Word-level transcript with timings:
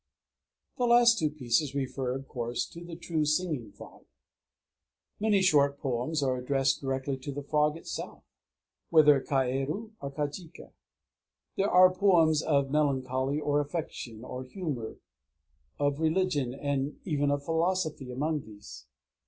_The 0.79 0.85
last 0.85 1.19
two 1.19 1.29
pieces 1.29 1.75
refer, 1.75 2.15
of 2.15 2.27
course, 2.27 2.65
to 2.69 2.83
the 2.83 2.95
true 2.95 3.23
singing 3.23 3.71
frog. 3.71 4.05
Many 5.19 5.43
short 5.43 5.77
poems 5.79 6.23
are 6.23 6.37
addressed 6.37 6.81
directly 6.81 7.17
to 7.17 7.31
the 7.31 7.43
frog 7.43 7.77
itself, 7.77 8.23
whether 8.89 9.21
kaeru 9.21 9.91
or 10.01 10.09
kajika. 10.11 10.71
There 11.55 11.69
are 11.69 11.93
poems 11.93 12.41
of 12.41 12.71
melancholy, 12.71 13.39
of 13.41 13.53
affection, 13.63 14.25
of 14.25 14.49
humor, 14.49 14.95
of 15.79 15.99
religion, 15.99 16.55
and 16.55 16.99
even 17.05 17.29
of 17.29 17.45
philosophy 17.45 18.09
among 18.09 18.41
these. 18.41 18.87